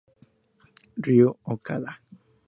[1.07, 1.93] Ryū Okada